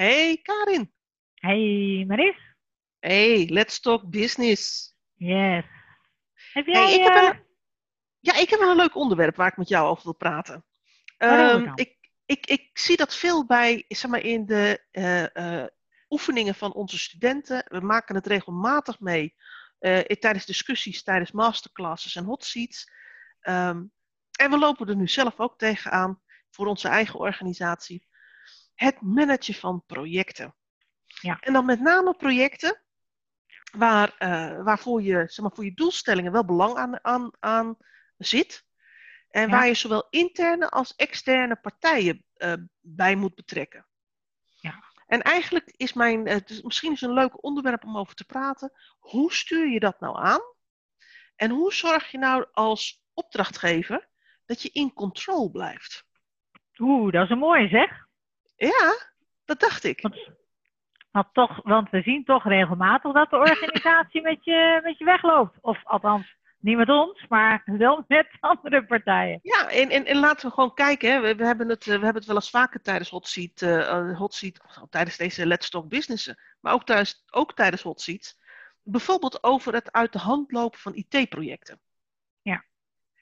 [0.00, 0.92] Hey Karin.
[1.34, 2.36] Hey Maris.
[2.98, 4.94] Hey, let's talk business.
[5.14, 5.64] Yes.
[6.52, 6.82] Heb jij...
[6.82, 7.44] Hey, ik heb eh, een,
[8.18, 10.64] ja, ik heb een leuk onderwerp waar ik met jou over wil praten.
[11.18, 11.72] Dan?
[11.74, 15.66] ik, ik, ik zie dat veel bij, zeg maar, in de eh, eh,
[16.08, 17.64] oefeningen van onze studenten.
[17.68, 19.34] We maken het regelmatig mee
[19.78, 22.90] eh, tijdens discussies, tijdens masterclasses en hot seats.
[23.40, 23.84] Ehm,
[24.38, 28.08] en we lopen er nu zelf ook tegenaan voor onze eigen organisatie.
[28.80, 30.54] Het managen van projecten.
[31.06, 31.38] Ja.
[31.40, 32.82] En dan met name projecten
[33.72, 37.76] waar, eh, waarvoor je, zeg maar, voor je doelstellingen wel belang aan, aan, aan
[38.16, 38.64] zit.
[39.30, 39.48] En Ja.
[39.48, 43.86] waar je zowel interne als externe partijen eh, bij moet betrekken.
[44.60, 44.84] Ja.
[45.06, 48.72] En eigenlijk is mijn, het is misschien is een leuk onderwerp om over te praten.
[48.98, 50.40] Hoe stuur je dat nou aan?
[51.36, 54.08] En hoe zorg je nou als opdrachtgever
[54.46, 56.04] dat je in control blijft?
[56.78, 58.08] Oeh, dat is een mooie zeg.
[58.68, 58.96] Ja,
[59.44, 60.00] dat dacht ik.
[60.00, 60.30] Want,
[61.10, 65.58] want, toch, want we zien toch regelmatig dat de organisatie met je, met je wegloopt.
[65.60, 69.40] Of althans, niet met ons, maar wel met andere partijen.
[69.42, 71.12] Ja, en, en, en laten we gewoon kijken.
[71.12, 71.20] Hè.
[71.20, 73.88] We, we, hebben het, eh, we hebben het wel eens vaker tijdens Hot Seat, eh,
[73.88, 78.00] eh, hot seat of tijdens deze Let's Talk Businessen, maar ook, thuis, ook tijdens Hot
[78.00, 78.38] Seats.
[78.82, 81.80] Bijvoorbeeld over het uit de hand lopen van IT-projecten.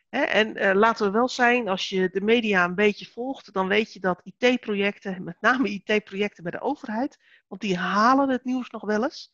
[0.08, 3.68] Hè, en eh, laten we wel zijn, als je de media een beetje volgt, dan
[3.68, 8.70] weet je dat IT-projecten, met name IT-projecten bij de overheid, want die halen het nieuws
[8.70, 9.32] nog wel eens.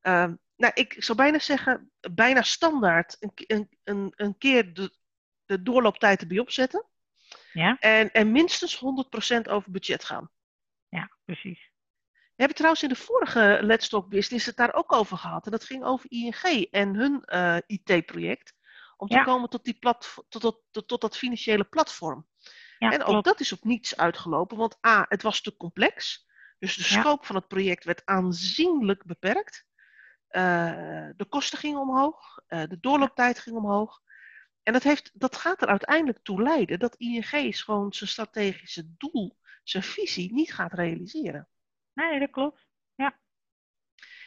[0.00, 4.94] Ehm, nou, ik zou bijna zeggen, bijna standaard een, een, een, een keer de,
[5.44, 6.86] de doorlooptijd erbij opzetten.
[7.52, 10.30] Ja, En, en minstens 100% over budget gaan.
[10.88, 11.70] ja precies.
[12.38, 15.44] We hebben trouwens in de vorige Let's Talk Business het daar ook over gehad.
[15.44, 18.54] En dat ging over ING en hun eh, IT-project.
[19.00, 19.22] Om te Ja.
[19.24, 22.26] komen tot, die plat, tot, tot, tot, tot dat financiële platform.
[22.78, 23.24] Ja, en ook klopt.
[23.24, 24.56] dat is op niets uitgelopen.
[24.56, 26.26] Want A, het was te complex.
[26.58, 27.00] Dus de Ja.
[27.00, 29.66] scope van het project werd aanzienlijk beperkt.
[30.28, 32.36] Eh, de kosten gingen omhoog.
[32.46, 34.00] eh, de doorlooptijd ging omhoog.
[34.62, 37.26] En dat, heeft, dat gaat er uiteindelijk toe leiden dat ING
[37.64, 41.48] gewoon zijn strategische doel, zijn visie, niet gaat realiseren.
[41.94, 42.66] Nee, dat klopt.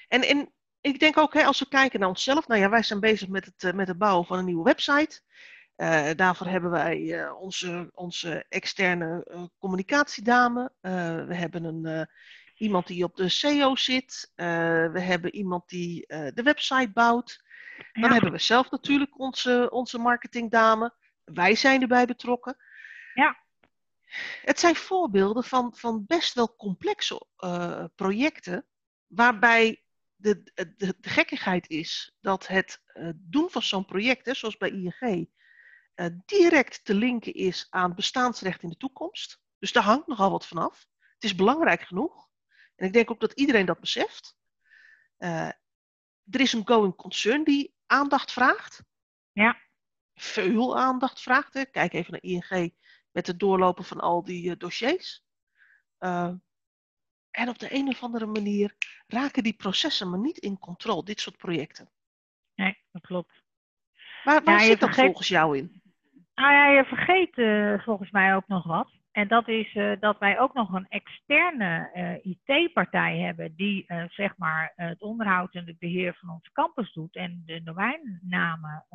[0.08, 3.00] En, en ik denk ook, hè, als we kijken naar onszelf, nou ja, wij zijn
[3.00, 5.22] bezig met het, eh, met het bouwen van een nieuwe website.
[5.82, 10.72] Eh, daarvoor hebben wij eh, onze, onze externe eh, communicatiedame.
[11.28, 12.10] We hebben een,
[12.56, 14.32] iemand die op de SEO zit.
[14.36, 17.44] We hebben iemand die de website bouwt.
[17.94, 18.12] Dan Ja.
[18.12, 20.94] hebben we zelf natuurlijk onze, onze marketingdame.
[21.24, 22.58] Wij zijn erbij betrokken.
[23.14, 23.38] Ja.
[24.42, 27.22] Het zijn voorbeelden van, van best wel complexe
[27.96, 28.66] projecten,
[29.08, 29.81] waarbij
[30.22, 34.70] de, de, de gekkigheid is dat het eh, doen van zo'n project, hè, zoals bij
[34.70, 35.30] ING,
[35.94, 39.40] eh, direct te linken is aan bestaansrecht in de toekomst.
[39.60, 40.88] Dus daar hangt nogal wat vanaf.
[41.14, 42.30] Het is belangrijk genoeg.
[42.76, 44.36] En ik denk ook dat iedereen dat beseft.
[45.18, 45.48] Eh,
[46.30, 48.84] er is een going concern die aandacht vraagt.
[49.32, 49.58] Ja.
[50.14, 51.54] Veel aandacht vraagt.
[51.54, 51.66] Hè.
[51.66, 52.76] Kijk even naar ING
[53.12, 55.24] met het doorlopen van al die eh, dossiers.
[57.32, 58.74] En op de een of andere manier
[59.08, 61.90] raken die processen maar niet in controle, dit soort projecten.
[62.56, 63.44] Nee, dat klopt.
[64.24, 65.82] Waar, waar Ja, zit dat vergeet- volgens jou in?
[66.36, 68.92] Nou ja, je vergeet eh, volgens mij ook nog wat.
[69.12, 74.38] En dat is eh, dat wij ook nog een externe eh, IT-partij hebben die zeg
[74.38, 78.86] maar het onderhoud en het beheer van onze campus doet en de domeinnamen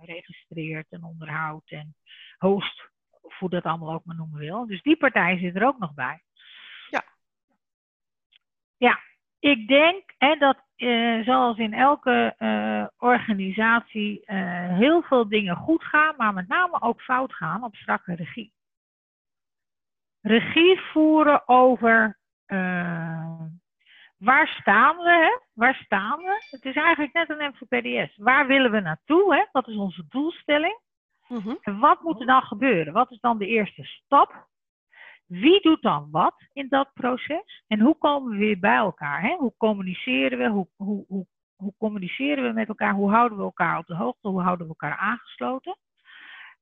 [0.00, 1.96] registreert en onderhoudt en
[2.38, 4.66] host, of hoe dat allemaal ook maar noemen wil.
[4.66, 6.22] Dus die partij zit er ook nog bij.
[8.84, 8.98] Ja.
[9.38, 15.84] Ik denk hè, dat eh, zoals in elke eh, organisatie eh, heel veel dingen goed
[15.84, 18.52] gaan, maar met name ook fout gaan op strakke regie.
[20.20, 22.18] Regie voeren over
[24.18, 25.38] waar staan we, hè?
[25.52, 26.46] waar staan we?
[26.50, 28.16] Het is eigenlijk net een MVPDS.
[28.16, 29.34] Waar willen we naartoe?
[29.34, 29.44] Hè?
[29.52, 30.80] Wat is onze doelstelling?
[31.28, 31.54] Mhm.
[31.60, 32.92] En wat moet er dan gebeuren?
[32.92, 34.46] Wat is dan de eerste stap?
[35.40, 37.62] Wie doet dan wat in dat proces?
[37.66, 39.22] En hoe komen we weer bij elkaar?
[39.22, 39.36] Hè?
[39.36, 40.48] Hoe communiceren we?
[40.48, 41.26] Hoe, hoe, hoe,
[41.56, 42.94] hoe communiceren we met elkaar?
[42.94, 44.28] Hoe houden we elkaar op de hoogte?
[44.28, 45.78] Hoe houden we elkaar aangesloten?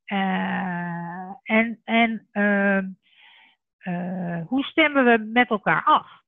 [0.04, 2.88] Eh, en en ehm,
[3.78, 6.20] eh, hoe stemmen we met elkaar af?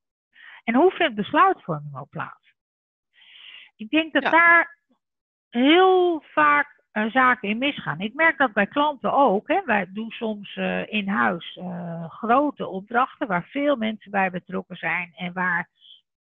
[0.64, 2.54] En hoe vindt besluitvorming ook plaats?
[3.76, 4.30] Ik denk dat Ja.
[4.30, 4.78] daar
[5.50, 8.00] heel vaak eh, zaken in misgaan.
[8.00, 9.48] Ik merk dat bij klanten ook.
[9.48, 9.64] Hè.
[9.64, 15.12] Wij doen soms eh, in huis eh, grote opdrachten waar veel mensen bij betrokken zijn
[15.16, 15.68] en waar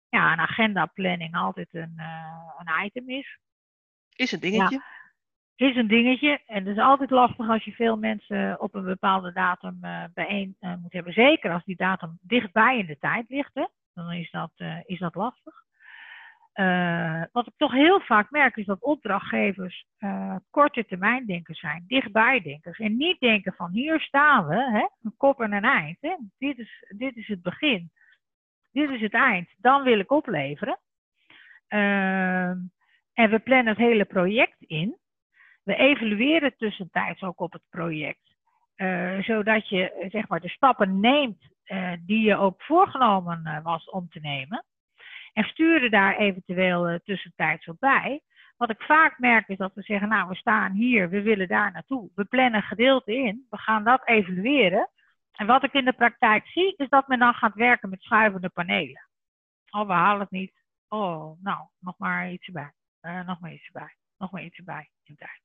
[0.09, 2.01] ja, een agendaplanning altijd een,
[2.57, 3.37] een item is.
[4.15, 4.81] Is een dingetje.
[5.55, 6.41] is een dingetje.
[6.45, 9.79] En het is altijd lastig als je veel mensen op een bepaalde datum
[10.13, 11.13] bijeen moet hebben.
[11.13, 13.53] Zeker als die datum dichtbij in de tijd ligt.
[13.53, 13.65] Hè?
[13.93, 14.51] Dan is dat,
[14.85, 15.63] is dat lastig.
[17.31, 19.85] Wat ik toch heel vaak merk is dat opdrachtgevers
[20.49, 21.83] korte termijn denkers zijn.
[21.87, 22.79] Dichtbij denkers.
[22.79, 24.71] En niet denken van hier staan we.
[24.71, 24.87] Hè?
[25.03, 25.97] Een kop en een eind.
[26.01, 26.15] Hè?
[26.37, 27.91] Dit, is, dit is het begin.
[28.71, 29.49] Dit is het eind.
[29.57, 30.79] Dan wil ik opleveren.
[31.67, 32.57] Ehm,
[33.13, 34.97] en we plannen het hele project in.
[35.63, 38.37] We evalueren tussentijds ook op het project.
[38.75, 41.47] Uh, zodat je zeg maar, de stappen neemt
[42.05, 44.65] die je ook voorgenomen was om te nemen.
[45.39, 48.21] En sturen daar eventueel tussentijds op bij.
[48.57, 51.71] Wat ik vaak merk is dat we zeggen, nou we staan hier, we willen daar
[51.71, 52.09] naartoe.
[52.15, 54.89] We plannen gedeelte in, we gaan dat evalueren.
[55.31, 58.49] En wat ik in de praktijk zie, is dat men dan gaat werken met schuivende
[58.49, 59.09] panelen.
[59.69, 60.53] Oh, we halen het niet.
[60.87, 62.73] Oh, nou, nog maar iets erbij.
[63.25, 63.95] nog maar iets erbij.
[64.17, 65.41] Nog maar iets erbij in tijd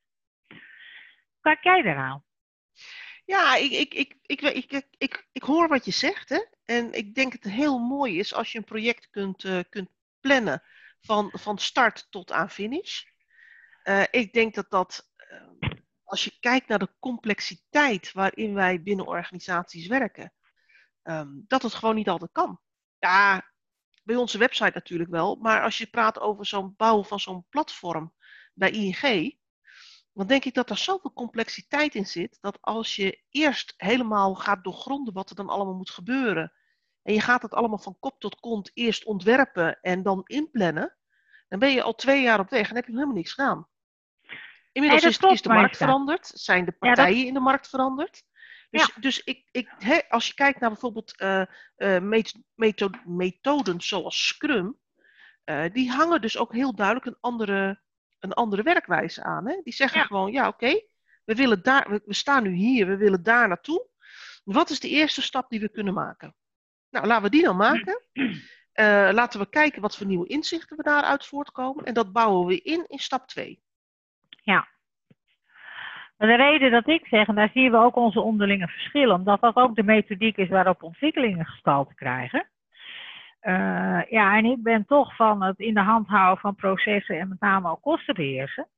[1.44, 2.22] kijk jij eraan?
[3.24, 6.28] Ja, ik, ik, ik, ik, ik, ik, ik, hoor wat je zegt.
[6.28, 6.44] Hè?
[6.64, 9.88] En ik denk dat het heel mooi is als je een project kunt, uh, kunt
[10.20, 10.62] plannen
[11.00, 13.02] van, van start tot aan finish.
[13.84, 15.70] Uh, ik denk dat dat, uh,
[16.04, 20.32] als je kijkt naar de complexiteit waarin wij binnen organisaties werken,
[21.02, 22.60] um, dat het gewoon niet altijd kan.
[22.98, 23.52] Ja,
[24.02, 28.14] bij onze website natuurlijk wel, maar als je praat over zo'n bouw van zo'n platform
[28.54, 29.38] bij ING,
[30.14, 34.64] dan denk ik dat er zoveel complexiteit in zit, dat als je eerst helemaal gaat
[34.64, 36.52] doorgronden wat er dan allemaal moet gebeuren,
[37.02, 40.96] en je gaat het allemaal van kop tot kont eerst ontwerpen en dan inplannen,
[41.48, 43.68] dan ben je al twee jaar op weg en heb je helemaal niks gedaan.
[44.72, 48.22] Inmiddels nee, is, is, de markt veranderd, zijn de partijen in de markt veranderd.
[48.70, 49.00] Dus, ja.
[49.00, 51.44] dus ik, ik, he, als je kijkt naar bijvoorbeeld uh,
[51.76, 54.78] uh, methoden, methoden zoals Scrum,
[55.44, 57.82] uh, die hangen dus ook heel duidelijk een andere
[58.24, 59.48] een andere werkwijze aan.
[59.48, 59.60] Hè?
[59.62, 60.80] Die zeggen gewoon, ja oké,
[61.24, 63.86] we willen daar, we, staan nu hier, we willen daar naartoe.
[64.44, 66.34] Wat is de eerste stap die we kunnen maken?
[66.90, 68.02] Nou, laten we die dan maken.
[68.12, 71.84] Uh, laten we kijken wat voor nieuwe inzichten we daaruit voortkomen.
[71.84, 73.62] En dat bouwen we in in stap 2.
[74.42, 74.68] Ja.
[76.16, 79.56] De reden dat ik zeg, en daar zien we ook onze onderlinge verschillen, omdat dat
[79.56, 82.48] ook de methodiek is waarop ontwikkelingen gestalte krijgen.
[83.46, 87.28] Uh, ja, en ik ben toch van het in de hand houden van processen en
[87.28, 88.68] met name ook kosten beheersen.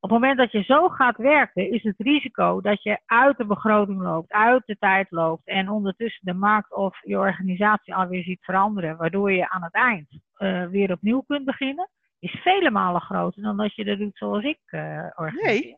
[0.00, 3.46] Op het moment dat je zo gaat werken, is het risico dat je uit de
[3.46, 8.44] begroting loopt, uit de tijd loopt en ondertussen de markt of je organisatie alweer ziet
[8.44, 10.08] veranderen, waardoor je aan het eind
[10.38, 11.88] uh, weer opnieuw kunt beginnen,
[12.18, 15.60] is vele malen groter dan dat je dat doet zoals ik uh, organiseer.
[15.60, 15.76] Nee,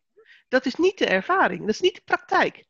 [0.49, 2.65] dat is niet de ervaring, dat is niet de praktijk.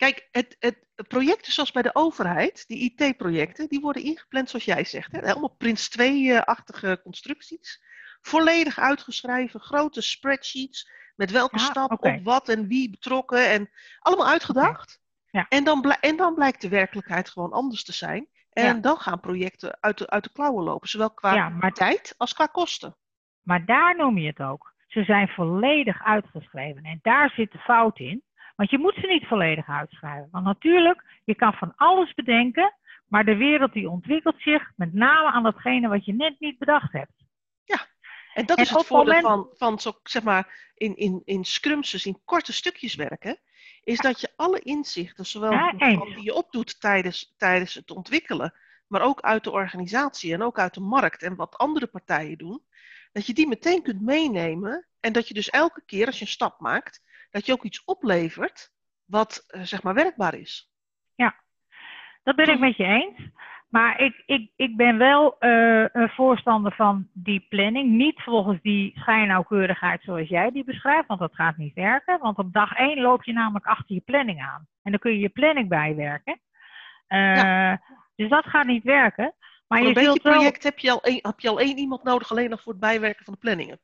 [0.00, 4.84] Kijk, het, het, projecten zoals bij de overheid, die IT-projecten, die worden ingepland zoals jij
[4.84, 5.12] zegt.
[5.12, 5.18] Hè?
[5.18, 7.82] Helemaal Prins 2-achtige constructies.
[8.20, 10.90] Volledig uitgeschreven, grote spreadsheets.
[11.16, 13.50] Met welke stap op wat en wie betrokken.
[13.50, 15.00] En allemaal uitgedacht.
[15.30, 15.46] Ja.
[15.48, 18.28] En, dan en dan blijkt de werkelijkheid gewoon anders te zijn.
[18.50, 18.80] En ja.
[18.80, 20.88] dan gaan projecten uit de, uit de klauwen lopen.
[20.88, 22.96] Zowel qua maar, tijd als qua kosten.
[23.42, 24.74] Maar daar noem je het ook.
[24.86, 26.82] Ze zijn volledig uitgeschreven.
[26.82, 28.22] En daar zit de fout in.
[28.60, 30.28] Want je moet ze niet volledig uitschrijven.
[30.30, 32.74] Want natuurlijk, je kan van alles bedenken,
[33.08, 36.92] maar de wereld die ontwikkelt zich met name aan datgene wat je net niet bedacht
[36.92, 37.12] hebt.
[37.64, 37.86] Ja,
[38.34, 42.20] en dat is het voordeel van, van zo, zeg maar, in, in, in scrumses, in
[42.24, 43.38] korte stukjes werken,
[43.82, 48.54] is dat je alle inzichten, zowel ja, die je opdoet tijdens, tijdens het ontwikkelen,
[48.86, 52.62] maar ook uit de organisatie en ook uit de markt en wat andere partijen doen,
[53.12, 56.30] dat je die meteen kunt meenemen en dat je dus elke keer als je een
[56.30, 58.72] stap maakt, dat je ook iets oplevert
[59.04, 60.70] wat uh, zeg maar werkbaar is.
[61.14, 61.34] Ja,
[62.22, 63.30] dat ben ik met je eens.
[63.68, 67.90] Maar ik, ik, ik ben wel uh, een voorstander van die planning.
[67.90, 72.18] Niet volgens die schijnnauwkeurigheid zoals jij die beschrijft, want dat gaat niet werken.
[72.18, 74.66] Want op dag één loop je namelijk achter je planning aan.
[74.82, 76.40] En dan kun je je planning bijwerken.
[77.08, 77.82] Uh, ja.
[78.16, 79.34] Dus dat gaat niet werken.
[79.66, 82.30] Maar je een beetje project heb, je al een, heb je al één iemand nodig
[82.30, 83.80] alleen nog voor het bijwerken van de planningen.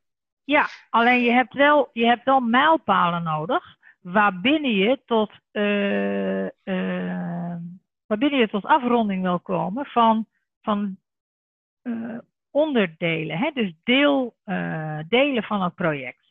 [0.47, 7.57] Ja, alleen je hebt wel, je hebt wel mijlpalen nodig waarbinnen je tot, uh, uh,
[8.07, 10.27] waarbinnen je tot afronding wil komen van,
[10.63, 10.97] van
[11.83, 12.19] uh,
[12.51, 13.51] onderdelen, hè?
[13.55, 14.37] dus deel,
[15.09, 16.25] delen van het project.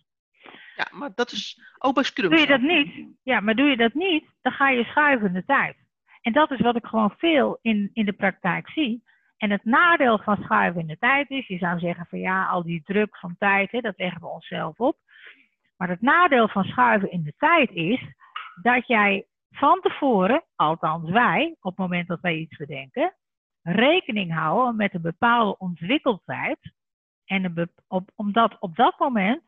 [0.75, 2.29] Ja, maar dat is ook bij Scrum.
[2.29, 5.45] Doe je dat niet, ja, maar doe je dat niet, dan ga je schuiven de
[5.45, 5.77] tijd.
[6.21, 9.03] En dat is wat ik gewoon veel in, in de praktijk zie.
[9.37, 12.63] En het nadeel van schuiven in de tijd is, je zou zeggen van ja, al
[12.63, 14.97] die druk van tijd, hè, dat leggen we onszelf op.
[15.77, 18.01] Maar het nadeel van schuiven in de tijd is
[18.61, 23.15] dat jij van tevoren, althans wij, op het moment dat wij iets bedenken,
[23.61, 26.73] rekening houden met een bepaalde ontwikkeldheid.
[27.25, 29.41] En op, omdat op dat moment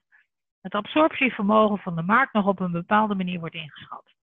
[0.61, 4.16] het absorptievermogen van de markt nog op een bepaalde manier wordt ingeschat.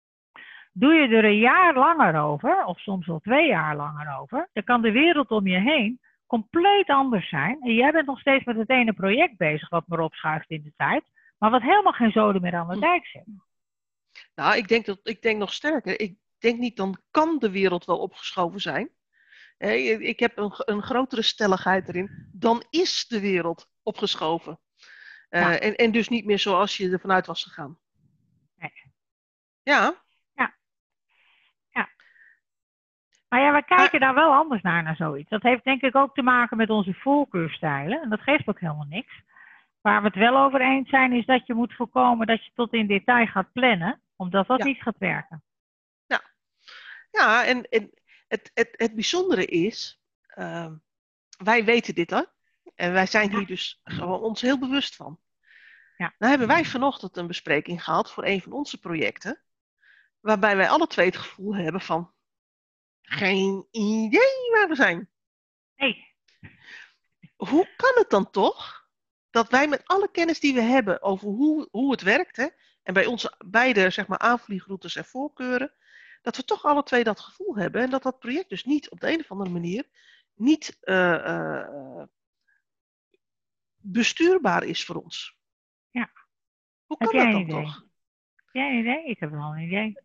[0.71, 4.63] Doe je er een jaar langer over, of soms wel twee jaar langer over, dan
[4.63, 7.61] kan de wereld om je heen compleet anders zijn.
[7.61, 10.73] En jij bent nog steeds met het ene project bezig wat maar opschuift in de
[10.75, 11.03] tijd,
[11.37, 13.25] maar wat helemaal geen zoden meer aan de dijk zit.
[14.35, 15.99] Nou, ik denk, dat, ik denk nog sterker.
[15.99, 18.89] Ik denk niet, dan kan de wereld wel opgeschoven zijn.
[19.57, 22.29] Ik heb een, een grotere stelligheid erin.
[22.31, 24.59] Dan is de wereld opgeschoven.
[25.29, 27.79] Uh, en, en dus niet meer zoals je er vanuit was gegaan.
[28.55, 28.71] Nee.
[29.63, 30.03] Ja.
[33.31, 35.29] Maar ja, we kijken daar wel anders naar, naar zoiets.
[35.29, 38.01] Dat heeft denk ik ook te maken met onze voorkeurstijlen.
[38.01, 39.21] En dat geeft ook helemaal niks.
[39.81, 42.73] Waar we het wel over eens zijn, is dat je moet voorkomen dat je tot
[42.73, 45.43] in detail gaat plannen, omdat dat niet gaat werken.
[46.05, 46.21] Ja,
[47.11, 47.91] ja en, en
[48.27, 50.01] het, het, het bijzondere is,
[50.37, 50.71] uh,
[51.43, 52.21] wij weten dit hè.
[52.75, 55.19] En wij zijn hier dus gewoon ons heel bewust van.
[55.97, 56.13] Ja.
[56.17, 59.41] Nou hebben wij vanochtend een bespreking gehad voor een van onze projecten.
[60.19, 62.13] Waarbij wij alle twee het gevoel hebben van
[63.11, 65.09] geen idee waar we zijn.
[65.75, 66.07] Nee.
[67.35, 68.89] Hoe kan het dan toch
[69.29, 72.47] dat wij met alle kennis die we hebben over hoe, hoe het werkt, hè,
[72.83, 75.73] en bij onze beide zeg maar, aanvliegroutes en voorkeuren,
[76.21, 78.99] dat we toch alle twee dat gevoel hebben en dat dat project dus niet op
[78.99, 79.89] de een of andere manier
[80.33, 82.03] niet uh, uh,
[83.75, 85.37] bestuurbaar is voor ons.
[85.89, 86.11] Ja.
[86.85, 87.85] Hoe kan dat dan toch?
[88.51, 89.05] Ja, idee?
[89.05, 89.97] Ik heb wel een idee.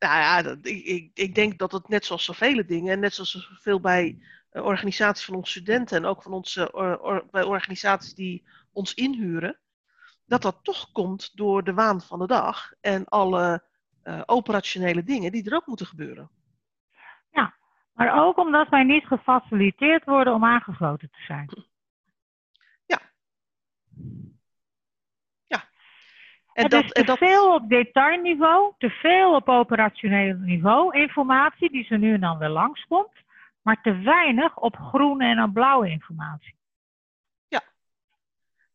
[0.00, 3.14] Nou ja, dat, ik, ik, ik, denk dat het net zoals zoveel dingen, en net
[3.14, 4.18] zoals zoveel bij
[4.52, 8.94] uh, organisaties van onze studenten en ook van onze, or, or, bij organisaties die ons
[8.94, 9.58] inhuren,
[10.26, 13.62] dat dat toch komt door de waan van de dag en alle
[14.04, 16.30] uh, operationele dingen die er ook moeten gebeuren.
[17.30, 17.54] Ja,
[17.92, 21.64] maar ook omdat wij niet gefaciliteerd worden om aangesloten te zijn.
[22.86, 23.00] Ja.
[26.60, 27.18] En het dat, is te dat...
[27.18, 32.48] veel op detailniveau, te veel op operationeel niveau informatie die ze nu en dan weer
[32.48, 33.12] langskomt,
[33.62, 36.54] maar te weinig op groene en op blauwe informatie.
[37.48, 37.62] Ja.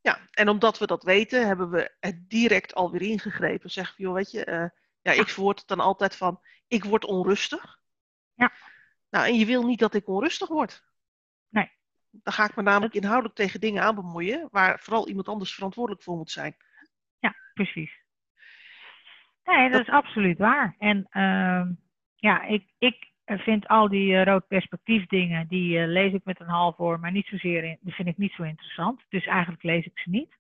[0.02, 3.72] Ja, en omdat we dat weten, hebben we het direct alweer ingegrepen.
[3.72, 4.66] Zeg, joh, weet je, uh,
[5.02, 7.80] ja, ik verwoord het dan altijd van, ik word onrustig.
[8.34, 8.52] Ja.
[9.10, 10.84] Nou, en je wil niet dat ik onrustig word.
[11.50, 11.72] Nee.
[12.10, 16.04] Dan ga ik me namelijk inhoudelijk tegen dingen aan bemoeien waar vooral iemand anders verantwoordelijk
[16.04, 16.56] voor moet zijn.
[17.20, 18.04] Ja, precies.
[19.44, 20.76] Nee, dat, is absoluut waar.
[20.80, 21.66] En uh,
[22.16, 26.40] ja, ik, ik vind al die uh, rood perspectief dingen, die uh, lees ik met
[26.40, 29.06] een half oor, maar niet zozeer, in, die vind ik niet zo interessant.
[29.10, 30.38] Dus eigenlijk lees ik ze niet.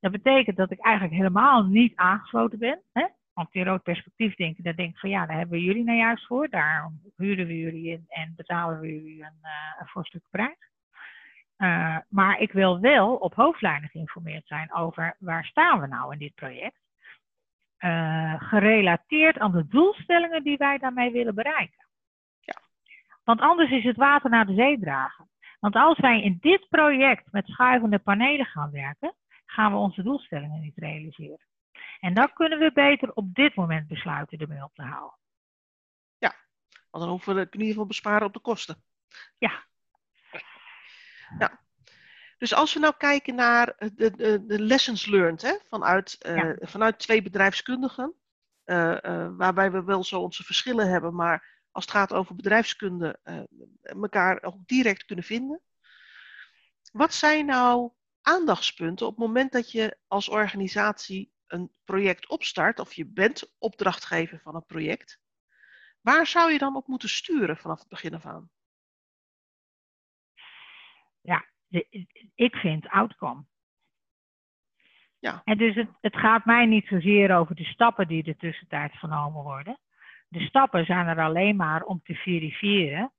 [0.00, 2.80] Dat betekent dat ik eigenlijk helemaal niet aangesloten ben.
[2.92, 3.06] Hè?
[3.32, 5.98] Want die rood perspectief denken, daar denk ik van ja, daar hebben we jullie nou
[5.98, 6.48] juist voor.
[6.48, 10.70] Daarom huren we jullie in en betalen we jullie een, uh, een voorstuk prijs.
[11.58, 16.18] Uh, maar ik wil wel op hoofdlijnen geïnformeerd zijn over waar staan we nou in
[16.18, 16.80] dit project.
[17.78, 21.86] Uh, gerelateerd aan de doelstellingen die wij daarmee willen bereiken.
[22.40, 22.60] Ja.
[23.24, 25.28] Want anders is het water naar de zee dragen.
[25.60, 30.60] Want als wij in dit project met schuivende panelen gaan werken, gaan we onze doelstellingen
[30.60, 31.46] niet realiseren.
[32.00, 35.18] En dan kunnen we beter op dit moment besluiten ermee op te houden.
[36.18, 36.34] Ja,
[36.90, 38.82] want dan hoeven we in ieder geval besparen op de kosten.
[39.38, 39.64] Ja.
[41.38, 41.64] Ja.
[42.38, 46.56] Dus als we nou kijken naar de, de, de lessons learned hè, vanuit, uh, ja.
[46.60, 48.14] vanuit twee bedrijfskundigen,
[48.64, 53.18] uh, uh, waarbij we wel zo onze verschillen hebben, maar als het gaat over bedrijfskunde,
[53.82, 55.62] elkaar ook direct kunnen vinden.
[56.92, 57.92] Wat zijn nou
[58.22, 64.40] aandachtspunten op het moment dat je als organisatie een project opstart, of je bent opdrachtgever
[64.40, 65.20] van een project,
[66.00, 68.50] waar zou je dan op moeten sturen vanaf het begin af aan?
[71.20, 73.44] Ja, de, ik vind outcome.
[75.18, 75.40] Ja.
[75.44, 79.42] En dus het, het gaat mij niet zozeer over de stappen die de tussentijd genomen
[79.42, 79.78] worden.
[80.28, 83.12] De stappen zijn er alleen maar om te verifiëren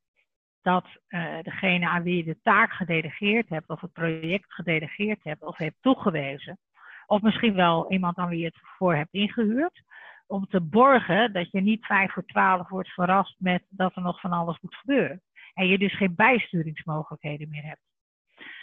[0.62, 5.44] dat uh, degene aan wie je de taak gedelegeerd hebt, of het project gedelegeerd hebt,
[5.44, 6.60] of hebt toegewezen,
[7.06, 9.84] of misschien wel iemand aan wie je het voor hebt ingehuurd.
[10.28, 14.20] Om te borgen dat je niet vijf voor twaalf wordt verrast met dat er nog
[14.20, 15.22] van alles moet gebeuren.
[15.54, 17.87] En je dus geen bijsturingsmogelijkheden meer hebt.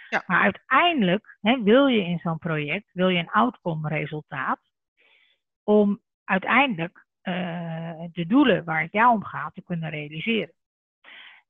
[0.08, 0.22] Ja.
[0.26, 4.60] Maar uiteindelijk hè, wil je in zo'n project, wil je een outcome resultaat.
[5.62, 10.54] Om uiteindelijk uh, de doelen waar het jou om gaat te kunnen realiseren.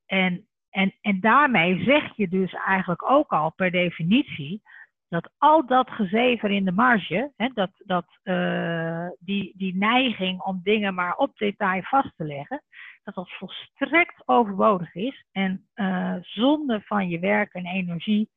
[0.07, 4.63] En, en, en daarmee zeg je dus eigenlijk ook al per definitie
[5.09, 10.61] dat al dat gezever in de marge, hè, dat, dat, uh, die, die neiging om
[10.63, 12.63] dingen maar op detail vast te leggen,
[13.03, 18.31] dat dat volstrekt overbodig is en uh, zonde van je werk en energie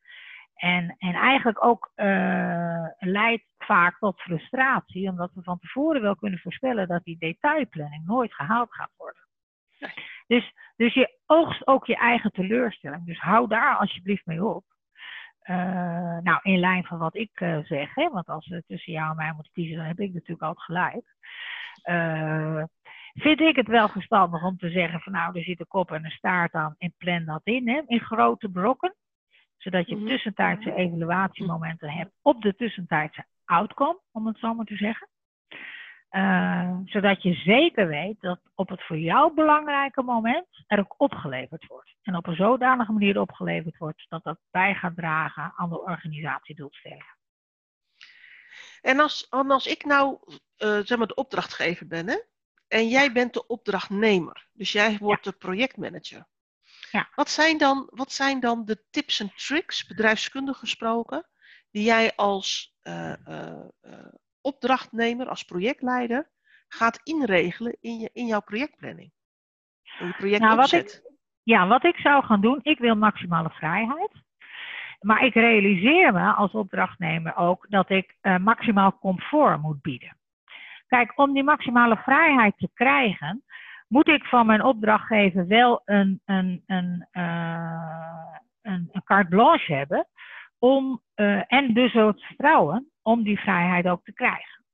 [0.57, 6.39] En, en eigenlijk ook uh, leidt vaak tot frustratie, omdat we van tevoren wel kunnen
[6.39, 9.27] voorspellen dat die detailplanning nooit gehaald gaat worden.
[10.27, 13.05] Dus, dus je oogst ook je eigen teleurstelling.
[13.05, 14.63] Dus hou daar alsjeblieft mee op.
[15.43, 19.09] Uh, nou, in lijn van wat ik uh, zeg, hè, want als we tussen jou
[19.09, 21.15] en mij moeten kiezen, dan heb ik natuurlijk altijd gelijk.
[21.89, 22.63] Uh,
[23.13, 26.05] vind ik het wel verstandig om te zeggen van nou, er zit een kop en
[26.05, 28.95] een staart aan en plan dat in, hè, in grote brokken.
[29.57, 30.09] Zodat je mm -hmm.
[30.09, 35.07] tussentijdse evaluatiemomenten hebt op de tussentijdse outcome, om het zo maar te zeggen.
[36.11, 41.65] Uh, zodat je zeker weet dat op het voor jou belangrijke moment er ook opgeleverd
[41.67, 41.95] wordt.
[42.01, 47.15] En op een zodanige manier opgeleverd wordt dat dat bij gaat dragen aan de organisatiedoelstellingen.
[48.81, 52.17] En als, als ik nou uh, zeg maar de opdrachtgever ben, hè?
[52.67, 55.31] en jij bent de opdrachtnemer, dus jij wordt ja.
[55.31, 56.25] de projectmanager.
[56.91, 57.07] Ja.
[57.15, 61.25] Wat, zijn dan, wat zijn dan de tips en tricks, bedrijfskundig gesproken,
[61.71, 63.13] die jij als uh,
[64.41, 66.29] opdrachtnemer, als projectleider,
[66.67, 69.11] gaat inregelen in, je, in jouw projectplanning?
[69.99, 70.39] In je projectopzet?
[70.41, 71.01] Nou, wat ik,
[71.43, 74.11] ja, wat ik zou gaan doen, ik wil maximale vrijheid.
[74.99, 80.17] Maar ik realiseer me als opdrachtnemer ook dat ik uh, maximaal comfort moet bieden.
[80.87, 83.43] Kijk, om die maximale vrijheid te krijgen,
[83.87, 90.07] moet ik van mijn opdrachtgever wel een, een, een, uh, een, een carte blanche hebben.
[90.59, 94.65] Om, uh, en dus het vertrouwen om die vrijheid ook te krijgen.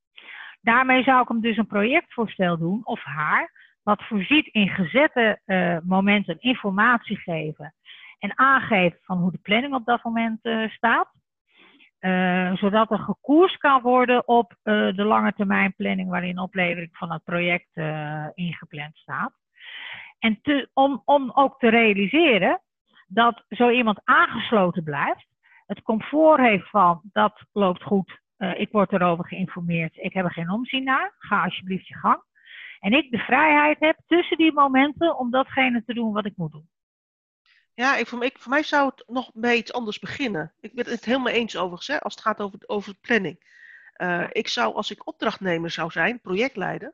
[0.62, 3.52] Daarmee zou ik hem dus een projectvoorstel doen, of haar,
[3.84, 7.74] wat voorziet in gezette uh, momenten informatie geven
[8.20, 11.14] en aangeven van hoe de planning op dat moment staat.
[12.06, 17.24] Uh, zodat er gekoerst kan worden op de lange termijn planning waarin oplevering van het
[17.24, 17.78] project
[18.34, 19.34] ingepland staat.
[20.20, 22.62] En te, om, om ook te realiseren
[23.08, 25.28] dat zo iemand aangesloten blijft,
[25.66, 30.52] het comfort heeft van dat loopt goed, ik word erover geïnformeerd, ik heb er geen
[30.52, 32.24] omzien naar, ga alsjeblieft je gang.
[32.80, 36.52] En ik de vrijheid heb tussen die momenten om datgene te doen wat ik moet
[36.52, 36.68] doen.
[37.74, 40.54] Ja, ik, voor, mij zou het nog bij iets anders beginnen.
[40.60, 43.52] Ik ben het helemaal eens overigens, hè, als het gaat over, over planning.
[43.98, 46.94] Uh, ik zou, als ik opdrachtnemer zou zijn, projectleider,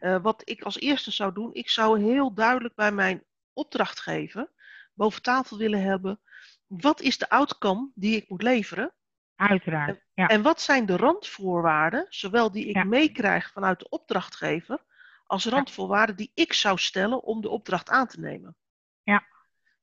[0.00, 4.50] uh, wat ik als eerste zou doen, ik zou heel duidelijk bij mijn opdrachtgever
[4.94, 6.20] boven tafel willen hebben,
[6.66, 8.94] wat is de outcome die ik moet leveren?
[9.36, 10.04] Uiteraard.
[10.14, 10.28] Ja.
[10.28, 12.84] En wat zijn de randvoorwaarden, zowel die ik ja.
[12.84, 14.84] meekrijg vanuit de opdrachtgever,
[15.26, 18.56] als randvoorwaarden die ik zou stellen om de opdracht aan te nemen?
[19.02, 19.26] Ja.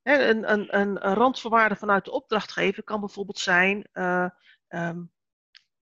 [0.04, 4.30] Een, een, een, een randvoorwaarde vanuit de opdrachtgever kan bijvoorbeeld zijn: uh,
[4.70, 5.12] um,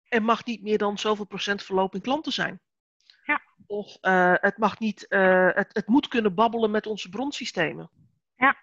[0.08, 2.60] er mag niet meer dan zoveel procent verloop in klanten zijn.
[3.24, 3.42] Ja.
[3.66, 7.90] Of uh, het, mag niet, uh, het, het moet kunnen babbelen met onze bronsystemen.
[8.36, 8.56] Ja.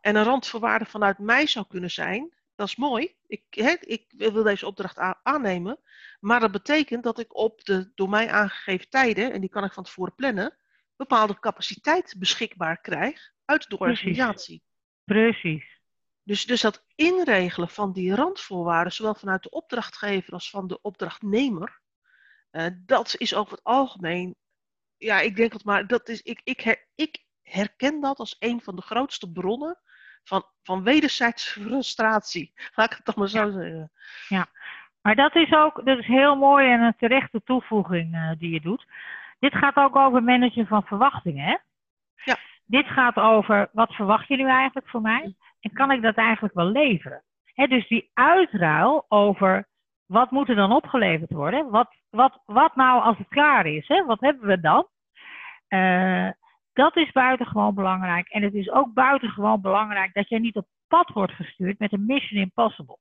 [0.00, 4.42] En een randvoorwaarde vanuit mij zou kunnen zijn: dat is mooi, ik, he, ik wil
[4.42, 5.78] deze opdracht aannemen,
[6.20, 9.72] maar dat betekent dat ik op de door mij aangegeven tijden, en die kan ik
[9.72, 10.56] van tevoren plannen,
[10.96, 14.62] bepaalde capaciteit beschikbaar krijg uit de organisatie.
[15.04, 15.80] Precies.
[16.22, 21.80] Dus, dus dat inregelen van die randvoorwaarden, zowel vanuit de opdrachtgever als van de opdrachtnemer,
[22.52, 24.36] uh, dat is over het algemeen,
[24.96, 28.60] ja, ik denk dat maar, dat is, ik, ik, her, ik herken dat als een
[28.60, 29.78] van de grootste bronnen
[30.24, 32.52] van, van wederzijdse frustratie.
[32.74, 33.52] Laat ik het toch maar zo ja.
[33.52, 33.92] zeggen.
[34.28, 34.46] Ja,
[35.00, 38.60] maar dat is ook dat is heel mooi en een terechte toevoeging uh, die je
[38.60, 38.86] doet.
[39.38, 41.56] Dit gaat ook over managen van verwachtingen, hè?
[42.24, 42.36] Ja.
[42.72, 45.34] Dit gaat over wat verwacht je nu eigenlijk voor mij?
[45.60, 47.22] En kan ik dat eigenlijk wel leveren?
[47.54, 49.68] Dus die uitruil over
[50.06, 51.70] wat moet er dan opgeleverd worden?
[51.70, 53.86] Wat, wat, wat nou als het klaar is?
[54.06, 54.86] Wat hebben we dan?
[55.68, 56.30] Uh,
[56.72, 58.28] dat is buitengewoon belangrijk.
[58.28, 62.06] En het is ook buitengewoon belangrijk dat je niet op pad wordt gestuurd met een
[62.06, 62.98] mission impossible.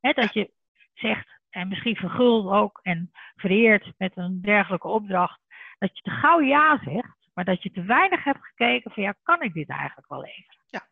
[0.00, 0.50] Dat je
[0.94, 5.40] zegt, en misschien verguld ook en vereerd met een dergelijke opdracht,
[5.78, 9.14] dat je te gauw ja zegt, maar dat je te weinig hebt gekeken van ja,
[9.22, 10.64] kan ik dit eigenlijk wel leveren?
[10.66, 10.88] Ja.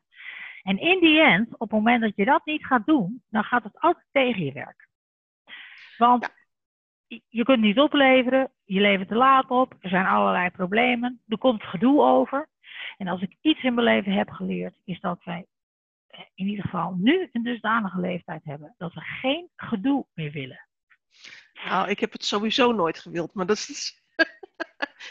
[0.62, 3.62] En in die end, op het moment dat je dat niet gaat doen, dan gaat
[3.62, 4.88] het altijd tegen je werken.
[5.96, 6.42] Want ja
[7.28, 11.62] je kunt niet opleveren, je levert te laat op, er zijn allerlei problemen, er komt
[11.62, 12.48] gedoe over.
[12.96, 15.46] En als ik iets in mijn leven heb geleerd, is dat wij
[16.34, 20.68] in ieder geval nu een dusdanige leeftijd hebben dat we geen gedoe meer willen.
[21.64, 24.02] Nou, ik heb het sowieso nooit gewild, maar dat is.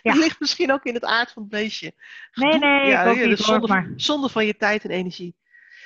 [0.02, 0.14] Ja.
[0.14, 1.94] ligt misschien ook in het aard van het beestje.
[2.34, 3.94] Nee, nee, ja, ik niet, zonde, hoor, maar...
[3.96, 5.36] zonde van je tijd en energie.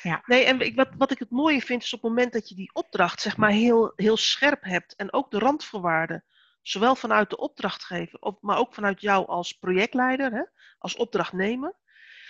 [0.01, 0.21] Ja.
[0.25, 2.55] Nee, en ik, wat, wat ik het mooie vind is op het moment dat je
[2.55, 6.23] die opdracht zeg maar heel, heel scherp hebt en ook de randvoorwaarden,
[6.61, 10.43] zowel vanuit de opdrachtgever, maar ook vanuit jou als projectleider, hè,
[10.77, 11.75] als opdrachtnemer,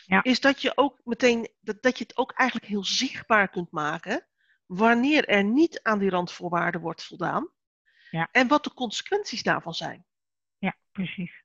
[0.06, 0.24] ja.
[0.24, 4.26] is dat je ook meteen, dat, dat je het ook eigenlijk heel zichtbaar kunt maken.
[4.65, 7.50] wanneer er niet aan die randvoorwaarden wordt voldaan.
[8.10, 8.30] Ja.
[8.32, 10.06] En wat de consequenties daarvan zijn.
[10.58, 11.43] Ja, precies.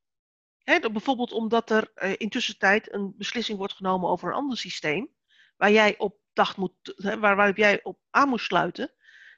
[0.64, 5.08] Bijvoorbeeld omdat er uh, intussen tijd een beslissing wordt genomen over een ander systeem,
[5.56, 8.92] waar jij op dacht moet, waar, waar jij op aan moet sluiten,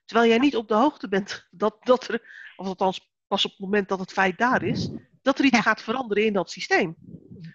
[0.04, 2.22] terwijl jij niet op de hoogte bent dat, dat er,
[2.56, 4.90] of althans pas op het moment dat het feit daar is,
[5.22, 5.62] dat er iets Ja.
[5.62, 6.96] gaat veranderen in dat systeem.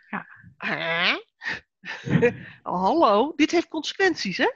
[0.09, 0.27] Ja.
[0.57, 1.17] Hè?
[2.63, 4.51] Hallo, dit heeft consequenties, hè?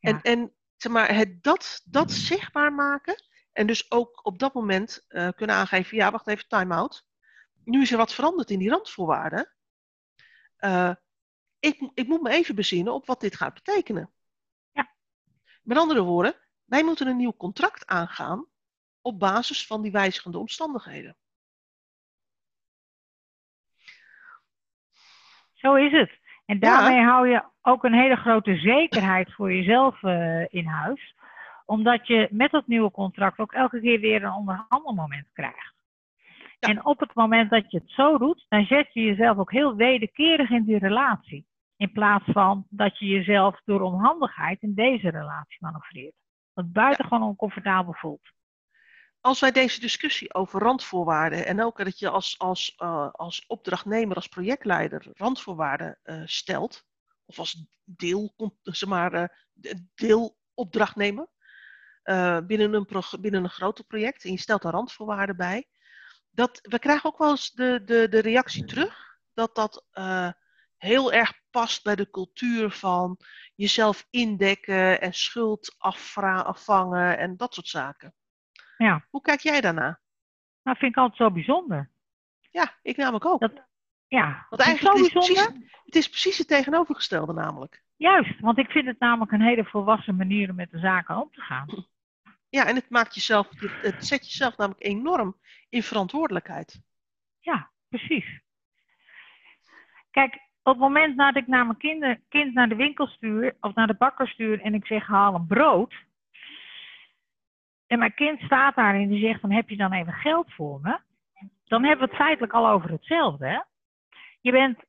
[0.00, 0.22] En, Ja.
[0.22, 5.28] en zeg maar, het, dat, dat zichtbaar maken en dus ook op dat moment eh,
[5.36, 7.06] kunnen aangeven, ja, wacht even, time-out.
[7.64, 9.52] Nu is er wat veranderd in die randvoorwaarden.
[10.56, 10.94] Eh,
[11.58, 14.10] ik, ik moet me even bezinnen op wat dit gaat betekenen.
[14.72, 14.94] Ja.
[15.62, 18.46] Met andere woorden, wij moeten een nieuw contract aangaan
[19.00, 21.16] op basis van die wijzigende omstandigheden.
[25.52, 26.18] Zo is het.
[26.46, 26.60] En Ja.
[26.60, 31.14] daarmee hou je ook een hele grote zekerheid voor jezelf eh, in huis.
[31.66, 35.74] Omdat je met dat nieuwe contract ook elke keer weer een onderhandelmoment krijgt.
[36.66, 36.70] Ja.
[36.70, 39.74] En op het moment dat je het zo doet, dan zet je jezelf ook heel
[39.76, 41.46] wederkerig in die relatie.
[41.76, 46.14] In plaats van dat je jezelf door onhandigheid in deze relatie manoeuvreert.
[46.52, 48.32] Wat buitengewoon oncomfortabel voelt.
[49.20, 54.16] Als wij deze discussie over randvoorwaarden en ook dat je als, als, eh, als opdrachtnemer,
[54.16, 56.84] als projectleider randvoorwaarden eh, stelt,
[57.24, 61.28] of als deel, zeg maar, eh, de- deelopdrachtnemer
[62.02, 65.68] eh, binnen, een binnen een groter project en je stelt er randvoorwaarden bij,
[66.34, 70.30] dat, we krijgen ook wel eens de, de, de reactie terug dat dat eh,
[70.76, 73.18] heel erg past bij de cultuur van
[73.54, 78.14] jezelf indekken en schuld afvangen en dat soort zaken.
[78.76, 80.00] Ja, Hoe kijk jij daarna?
[80.62, 81.90] dat vind ik altijd zo bijzonder.
[82.50, 83.40] Ja, ik namelijk ook.
[83.40, 83.52] Dat,
[84.08, 85.52] Ja, Want eigenlijk is het, bijzonder.
[85.52, 87.82] precies, het is precies het tegenovergestelde namelijk.
[87.96, 91.30] Juist, want ik vind het namelijk een hele volwassen manier om met de zaken om
[91.32, 91.66] te gaan.
[92.54, 93.48] Ja, en het maakt jezelf,
[93.82, 95.36] het zet jezelf namelijk enorm
[95.68, 96.80] in verantwoordelijkheid.
[97.40, 98.40] Ja, precies.
[100.10, 103.74] Kijk, op het moment dat ik naar mijn kinder, kind naar de winkel stuur of
[103.74, 105.94] naar de bakker stuur en ik zeg haal een brood.
[107.86, 110.80] En mijn kind staat daar en die zegt dan heb je dan even geld voor
[110.80, 110.98] me.
[111.64, 113.46] Dan hebben we het feitelijk al over hetzelfde.
[113.46, 113.60] Hè?
[114.40, 114.84] Je bent,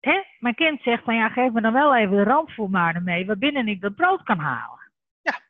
[0.00, 0.22] hè?
[0.38, 3.80] mijn kind zegt van ja geef me dan wel even de randvoorwaarden mee waarbinnen ik
[3.80, 4.90] dat brood kan halen.
[5.22, 5.40] Ja.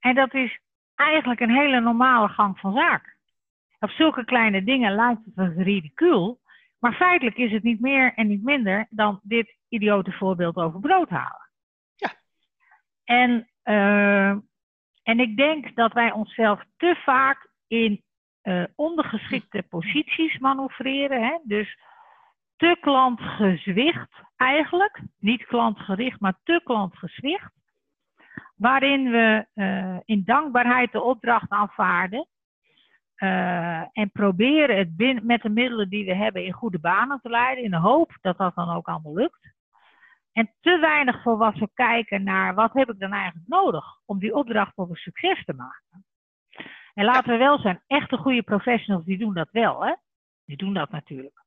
[0.00, 0.64] En dat is
[0.96, 3.14] eigenlijk een hele normale gang van zaken.
[3.78, 6.40] Op zulke kleine dingen lijkt het als ridicuul.
[6.78, 11.08] Maar feitelijk is het niet meer en niet minder dan dit idiote voorbeeld over brood
[11.08, 11.50] halen.
[11.94, 12.12] Ja.
[13.04, 14.30] En, eh,
[15.02, 18.04] en ik denk dat wij onszelf te vaak in
[18.42, 21.22] eh, ondergeschikte posities manoeuvreren.
[21.22, 21.38] Hè?
[21.42, 21.78] Dus
[22.56, 25.00] te klantgezwicht eigenlijk.
[25.18, 27.52] Niet klantgericht, maar te klantgezwicht.
[28.56, 32.26] Waarin we eh, in dankbaarheid de opdracht aanvaarden.
[33.16, 37.28] Uh, en proberen het binnen, met de middelen die we hebben in goede banen te
[37.28, 39.54] leiden, in de hoop dat dat dan ook allemaal lukt.
[40.32, 44.74] En te weinig volwassen kijken naar wat heb ik dan eigenlijk nodig om die opdracht
[44.74, 46.04] tot een succes te maken.
[46.94, 49.94] En laten we wel zijn, echte goede professionals die doen dat wel, hè?
[50.44, 51.44] Die doen dat natuurlijk.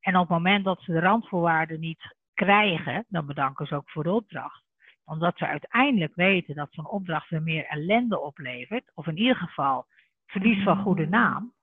[0.00, 4.02] En op het moment dat ze de randvoorwaarden niet krijgen, dan bedanken ze ook voor
[4.02, 4.67] de opdracht.
[5.08, 9.86] Omdat ze uiteindelijk weten dat zo'n opdracht weer meer ellende oplevert, of in ieder geval
[10.26, 11.54] verlies van goede naam,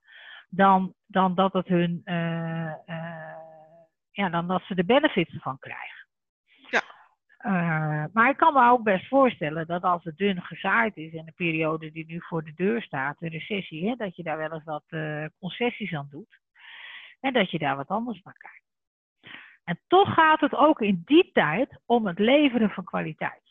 [0.49, 3.35] dan, dan dat het hun, uh, uh,
[4.11, 6.07] ja, dan dat ze de benefits ervan krijgen.
[6.69, 6.81] Ja.
[7.37, 11.25] Uh, maar ik kan me ook best voorstellen dat als het dun gezaaid is in
[11.25, 14.51] de periode die nu voor de deur staat, de recessie, hè, dat je daar wel
[14.51, 14.85] eens wat
[15.39, 16.39] concessies aan doet.
[17.19, 18.64] En dat je daar wat anders naar kijkt.
[19.65, 23.41] En toch gaat het ook in die tijd om het leveren van kwaliteit.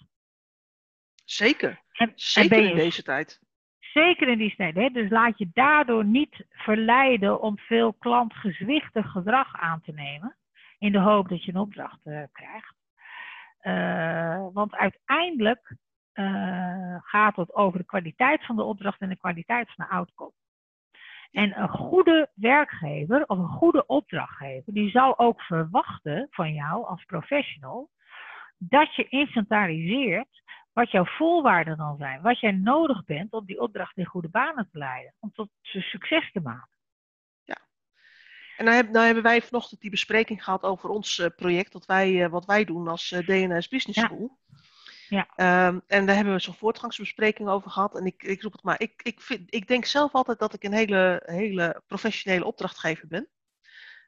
[1.25, 1.83] Zeker.
[1.93, 3.41] En, Zeker en je, in deze tijd.
[3.79, 4.75] Zeker in die tijd.
[4.75, 4.89] Hè?
[4.89, 10.37] Dus laat je daardoor niet verleiden om veel klantgezwichtig gedrag aan te nemen.
[10.79, 12.75] In de hoop dat je een opdracht uh, krijgt.
[13.63, 15.77] Uh, want uiteindelijk
[16.15, 20.33] uh, gaat het over de kwaliteit van de opdracht en de kwaliteit van de outcome.
[21.35, 27.05] En een goede werkgever of een goede opdrachtgever, die zal ook verwachten van jou als
[27.05, 27.91] professional
[28.59, 30.43] dat je inventariseert
[30.73, 34.69] wat jouw voorwaarden dan zijn, wat jij nodig bent om die opdracht in goede banen
[34.73, 36.79] te leiden, om tot succes te maken.
[37.45, 37.57] Ja.
[38.57, 41.87] En nou, heb, nou hebben wij vanochtend die bespreking gehad over ons uh, project, wat
[41.87, 44.39] wij, uh, wat wij doen als uh, DNS Business School.
[44.41, 44.44] Ja.
[45.09, 47.95] Um, en daar hebben we zo'n voortgangsbespreking over gehad.
[47.97, 50.65] En ik, ik roep het maar, ik, ik, vind, ik denk zelf altijd dat ik
[50.65, 53.29] een hele, hele professionele opdrachtgever ben.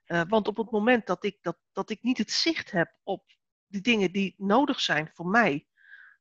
[0.07, 3.25] Uh, want op het moment dat ik, dat, dat ik niet het zicht heb op
[3.67, 5.67] de dingen die nodig zijn voor mij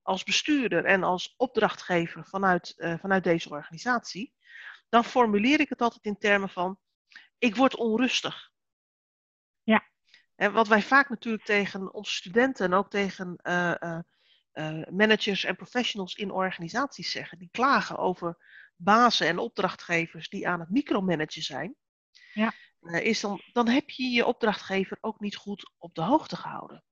[0.01, 4.33] als bestuurder en als opdrachtgever vanuit, eh, vanuit deze organisatie,
[4.89, 6.79] dan formuleer ik het altijd in termen van:
[7.37, 8.51] ik word onrustig.
[9.63, 9.83] Ja.
[10.35, 13.99] En wat wij vaak natuurlijk tegen onze studenten en ook tegen eh,
[14.55, 18.37] eh, managers en professionals in organisaties zeggen, die klagen over
[18.75, 21.75] bazen en opdrachtgevers die aan het micromanagen zijn,
[22.33, 22.53] Ja.
[22.81, 26.83] eh, is dan, dan heb je je opdrachtgever ook niet goed op de hoogte gehouden.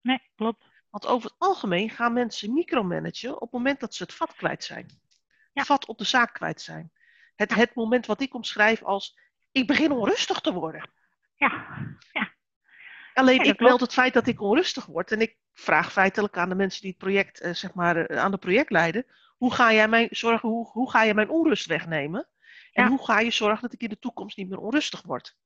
[0.00, 0.64] Nee, klopt.
[0.90, 4.64] Want over het algemeen gaan mensen micromanagen op het moment dat ze het vat kwijt
[4.64, 5.00] zijn.
[5.52, 5.64] Ja.
[5.64, 6.92] Vat op de zaak kwijt zijn.
[7.34, 9.18] Het, het moment wat ik omschrijf als
[9.50, 10.90] ik begin onrustig te worden.
[11.36, 12.33] Ja,
[13.14, 16.48] Alleen Ja, ik meld het feit dat ik onrustig word en ik vraag feitelijk aan
[16.48, 19.72] de mensen die het project, eh, zeg maar, eh, aan het project leiden, hoe ga
[19.72, 22.28] jij mijn, zorgen, hoe, hoe ga je mijn onrust wegnemen?
[22.72, 22.88] En Ja.
[22.88, 25.36] hoe ga je zorgen dat ik in de toekomst niet meer onrustig word?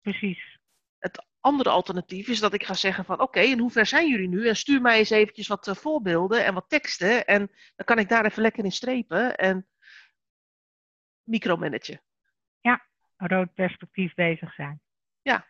[0.00, 0.58] precies.
[0.98, 4.28] Het andere alternatief is dat ik ga zeggen van oké, en hoe ver zijn jullie
[4.28, 4.48] nu?
[4.48, 7.26] En stuur mij eens eventjes wat eh, voorbeelden en wat teksten.
[7.26, 7.38] En
[7.76, 9.68] dan kan ik daar even lekker in strepen en
[11.22, 12.02] micromanagen.
[13.16, 14.80] Een rood perspectief bezig zijn.
[15.22, 15.46] Ja.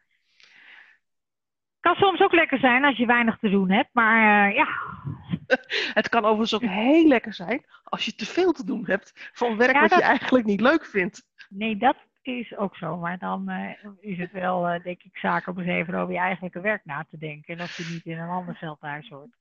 [1.88, 4.66] Kan soms ook lekker zijn als je weinig te doen hebt, maar eh, ja,
[5.98, 9.56] Het kan overigens ook heel lekker zijn als je te veel te doen hebt van
[9.56, 11.22] werk Ja, wat dat- je eigenlijk niet leuk vindt.
[11.48, 12.96] nee, dat is ook zo.
[12.96, 16.20] Maar dan eh, is het wel, eh, denk ik, zaak om eens even over je
[16.20, 17.56] eigenlijke werk na te denken.
[17.58, 19.36] En of je niet in een ander veld thuis hoort.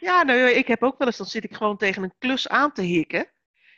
[0.00, 2.72] Ja, nou, ik heb ook wel eens, dan zit ik gewoon tegen een klus aan
[2.72, 3.26] te hikken.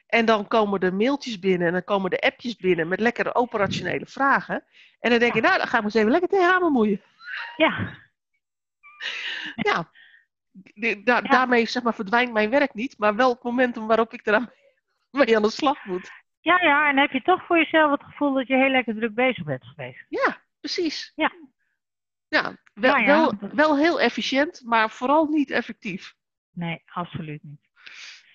[0.07, 4.07] En dan komen de mailtjes binnen en dan komen de appjes binnen met lekkere operationele
[4.07, 4.65] vragen.
[5.01, 7.01] En dan denk ik, nou, dan ga ik me eens even lekker tegenaan bemoeien.
[7.57, 7.89] Ja,
[9.67, 9.91] Ja,
[11.23, 14.51] daarmee zeg maar, verdwijnt mijn werk niet, maar wel het momentum waarop ik eraan
[15.11, 16.11] mee aan de slag moet.
[16.41, 16.89] ja, ja.
[16.89, 19.65] En heb je toch voor jezelf het gevoel dat je heel lekker druk bezig bent
[19.65, 20.05] geweest.
[20.09, 21.13] Ja, precies.
[21.15, 21.33] Ja.
[22.29, 26.15] Ja, wel, Nou ja, wel, wel heel efficiënt, maar vooral niet effectief.
[26.51, 27.69] Nee, absoluut niet.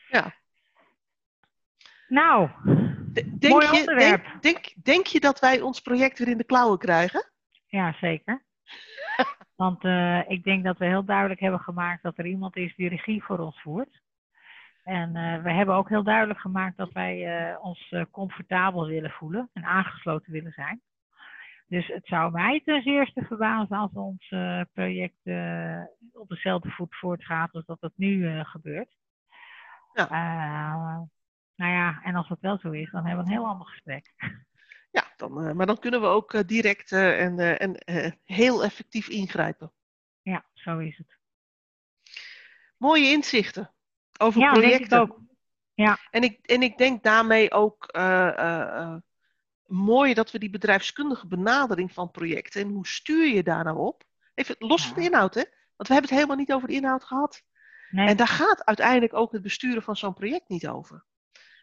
[0.10, 0.36] Ja.
[2.08, 2.50] Nou,
[3.14, 6.78] De- Denk, Mooi je, denk, denk je dat wij ons project weer in de klauwen
[6.78, 7.32] krijgen?
[7.68, 8.46] ja, zeker.
[9.56, 12.90] Want eh, ik denk dat we heel duidelijk hebben gemaakt dat er iemand is die
[12.90, 14.02] regie voor ons voert.
[14.84, 19.50] En eh, we hebben ook heel duidelijk gemaakt dat wij eh, ons comfortabel willen voelen
[19.54, 20.82] en aangesloten willen zijn.
[21.68, 24.28] Dus het zou mij ten zeerste verbazen als ons
[24.74, 25.20] project
[26.14, 28.96] op dezelfde voet voortgaat als dat het nu gebeurt.
[29.94, 31.08] Ja.
[31.56, 34.14] Nou ja, en als dat wel zo is, dan hebben we een heel ander gesprek.
[34.96, 37.40] Ja, dan, eh, maar dan kunnen we ook eh, direct eh, en,
[37.88, 39.72] en heel effectief ingrijpen.
[40.22, 41.18] Ja, zo is het.
[42.78, 43.74] Mooie inzichten
[44.18, 45.00] over Ja, denk ik projecten.
[45.02, 45.20] ook.
[46.12, 47.92] En, ik, en ik denk daarmee ook
[49.66, 54.04] mooi dat we die bedrijfskundige benadering van projecten en hoe stuur je daar nou op?
[54.34, 55.08] Even los van de Ja.
[55.08, 55.44] inhoud, hè?
[55.76, 57.44] Want we hebben het helemaal niet over de inhoud gehad.
[57.90, 61.06] Nee, En daar gaat uiteindelijk ook het besturen van zo'n project niet over.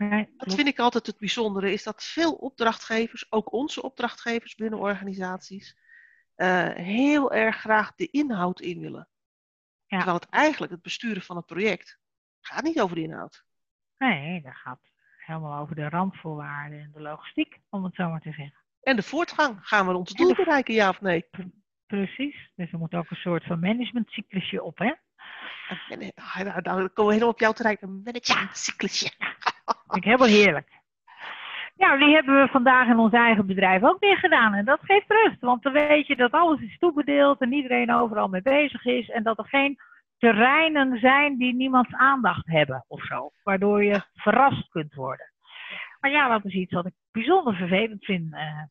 [0.09, 4.79] Nee, Dat vind ik altijd het bijzondere, is dat veel opdrachtgevers, ook onze opdrachtgevers binnen
[4.79, 5.77] organisaties,
[6.35, 9.09] eh, heel erg graag de inhoud in willen.
[9.87, 9.97] Ja.
[9.97, 11.99] Terwijl het eigenlijk het besturen van het project
[12.41, 13.45] gaat niet over de inhoud.
[13.99, 14.81] Nee, dat gaat
[15.17, 18.63] helemaal over de randvoorwaarden en de logistiek, om het zo maar te zeggen.
[18.83, 21.29] En de voortgang, gaan we ons doel bereiken, ja of nee?
[21.87, 22.51] Precies.
[22.55, 24.93] Dus er moet ook een soort van managementcyclusje op, hè?
[25.89, 27.89] En, ah, dan komen we helemaal op jou te rijden.
[27.89, 29.11] Een managementcyclusje.
[29.65, 30.81] Vind ik helemaal heerlijk.
[31.77, 34.55] Ja, die hebben we vandaag in ons eigen bedrijf ook weer gedaan.
[34.55, 38.29] En dat geeft rust, want dan weet je dat alles is toebedeeld en iedereen overal
[38.29, 39.09] mee bezig is.
[39.09, 39.79] En dat er geen
[40.19, 43.31] terreinen zijn die niemands aandacht hebben of zo.
[43.43, 45.33] Waardoor je verrast kunt worden.
[46.01, 48.35] Maar ja, dat is iets wat ik bijzonder vervelend vind.
[48.35, 48.63] Eh,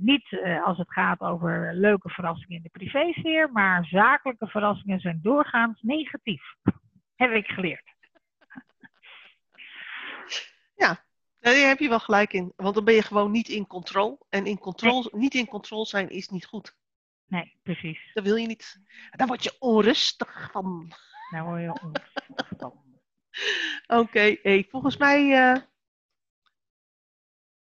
[0.00, 5.20] niet eh, als het gaat over leuke verrassingen in de privésfeer, maar zakelijke verrassingen zijn
[5.22, 6.42] doorgaans negatief.
[7.16, 7.94] Heb ik geleerd.
[11.46, 12.52] Daar heb je wel gelijk in.
[12.56, 14.26] Want dan ben je gewoon niet in control.
[14.28, 16.76] En in control, niet in control zijn is niet goed.
[17.26, 18.10] Nee, precies.
[18.14, 18.80] Dat wil je niet.
[19.10, 20.92] Daar word je onrustig van.
[21.30, 22.84] Daar word je onrustig van.
[24.00, 25.62] Oké, hey, volgens mij eh,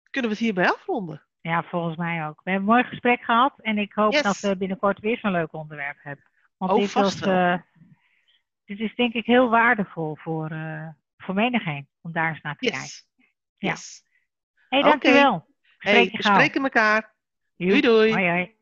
[0.09, 1.23] kunnen we het hierbij afronden.
[1.43, 2.41] Ja, volgens mij ook.
[2.43, 4.21] We hebben een mooi gesprek gehad en ik hoop Yes.
[4.21, 6.25] dat we binnenkort weer zo'n leuk onderwerp hebben.
[6.57, 7.57] Want Oh, dit, was, eh,
[8.65, 12.69] dit is denk ik heel waardevol voor, eh voor menigeen om daar eens naar te
[12.69, 12.89] kijken.
[13.57, 13.69] Ja.
[13.69, 14.03] yes.
[14.69, 15.45] Hey, dankjewel.
[15.77, 17.13] Hey, Spreek je we spreken elkaar.
[17.57, 18.11] Doei doei.
[18.13, 18.55] Hoi, hoi.